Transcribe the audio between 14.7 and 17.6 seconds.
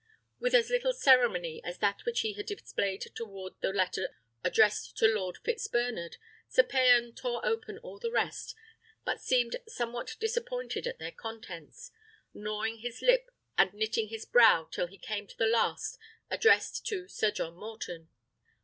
till he came to the last, addressed to Sir John